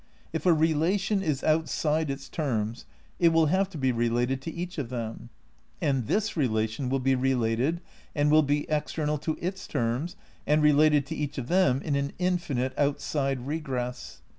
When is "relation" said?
0.51-1.21, 6.35-6.89